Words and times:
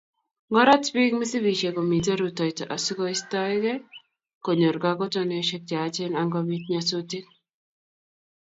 Ngorat 0.49 0.83
biik 0.93 1.13
msipisyek 1.19 1.73
ngomitei 1.73 2.19
rutoito 2.21 2.63
koistoegee 2.99 3.83
konyoor 4.43 4.77
kagotonosyek 4.83 5.63
cheyachen 5.69 6.17
angobiit 6.21 6.65
nyasutiik. 6.71 7.25